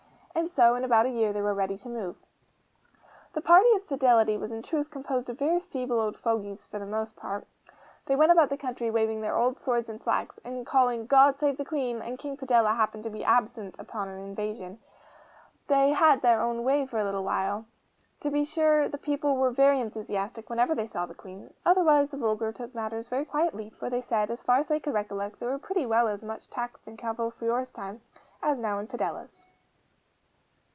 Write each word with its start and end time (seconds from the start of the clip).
And 0.33 0.49
so 0.49 0.73
in 0.75 0.83
about 0.85 1.05
a 1.05 1.09
year 1.09 1.33
they 1.33 1.41
were 1.41 1.53
ready 1.53 1.77
to 1.77 1.89
move. 1.89 2.15
The 3.33 3.41
party 3.41 3.67
of 3.75 3.83
Fidelity 3.83 4.37
was 4.37 4.51
in 4.51 4.63
truth 4.63 4.89
composed 4.89 5.29
of 5.29 5.37
very 5.37 5.59
feeble 5.59 5.99
old 5.99 6.15
fogies 6.17 6.65
for 6.65 6.79
the 6.79 6.85
most 6.85 7.15
part; 7.17 7.45
they 8.05 8.15
went 8.15 8.31
about 8.31 8.49
the 8.49 8.57
country 8.57 8.89
waving 8.89 9.21
their 9.21 9.35
old 9.37 9.59
swords 9.59 9.89
and 9.89 10.01
flags, 10.01 10.39
and 10.43 10.65
calling 10.65 11.05
'God 11.05 11.37
save 11.37 11.57
the 11.57 11.65
Queen!' 11.65 12.01
and 12.01 12.17
King 12.17 12.37
Padella 12.37 12.75
happening 12.75 13.03
to 13.03 13.09
be 13.09 13.25
absent 13.25 13.77
upon 13.77 14.07
an 14.07 14.19
invasion, 14.19 14.79
they 15.67 15.91
had 15.91 16.21
their 16.21 16.41
own 16.41 16.63
way 16.63 16.87
for 16.87 16.97
a 16.97 17.03
little, 17.03 17.29
and 17.29 17.65
to 18.21 18.31
be 18.31 18.45
sure 18.45 18.87
the 18.87 18.97
people 18.97 19.35
were 19.35 19.51
very 19.51 19.81
enthusiastic 19.81 20.49
whenever 20.49 20.73
they 20.73 20.87
saw 20.87 21.05
the 21.05 21.13
Queen; 21.13 21.53
otherwise 21.65 22.09
the 22.09 22.17
vulgar 22.17 22.51
took 22.53 22.73
matters 22.73 23.09
very 23.09 23.25
quietly, 23.25 23.69
for 23.69 23.89
they 23.89 24.01
said, 24.01 24.31
as 24.31 24.43
far 24.43 24.57
as 24.57 24.67
they 24.67 24.79
could 24.79 24.93
recollect, 24.93 25.39
they 25.41 25.45
were 25.45 25.59
pretty 25.59 25.85
well 25.85 26.07
as 26.07 26.23
much 26.23 26.49
taxed 26.49 26.87
in 26.87 26.95
Cavolfiore's 26.97 27.69
time, 27.69 28.01
as 28.41 28.57
now 28.57 28.79
in 28.79 28.87
Padella's. 28.87 29.37